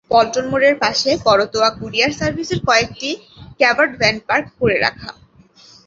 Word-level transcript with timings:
পল্টন 0.11 0.45
মোড়ের 0.51 0.75
পাশে 0.83 1.09
করতোয়া 1.25 1.69
কুরিয়ার 1.79 2.11
সার্ভিসের 2.19 2.59
কয়েকটি 2.67 3.09
কাভার্ড 3.59 3.91
ভ্যান 3.99 4.15
পার্ক 4.27 4.47
করে 4.59 4.77
রাখা। 4.79 5.09